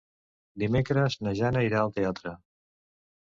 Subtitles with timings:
[0.61, 2.33] Dimecres na Jana irà al teatre.